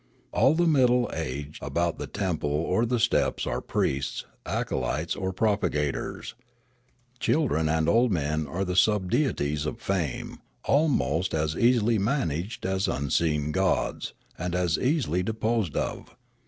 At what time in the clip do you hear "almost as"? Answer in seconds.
10.65-11.55